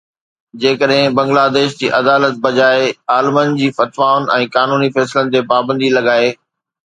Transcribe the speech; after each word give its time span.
جيڪڏهن 0.61 1.15
بنگلاديش 1.17 1.75
جي 1.81 1.89
عدالت 1.97 2.39
بجاءِ 2.45 2.87
عالمن 3.17 3.53
جي 3.59 3.69
فتوائن 3.79 4.25
۽ 4.39 4.49
قانوني 4.57 4.89
فيصلن 4.99 5.33
تي 5.37 5.43
پابندي 5.53 5.93
لڳائي 5.99 6.35